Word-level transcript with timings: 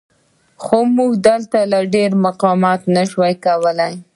خو 0.63 0.77
موږ 0.97 1.11
دلته 1.27 1.59
تر 1.73 1.83
ډېره 1.93 2.17
مقاومت 2.25 2.81
نه 2.95 3.03
شو 3.09 3.21
کولی. 3.45 3.93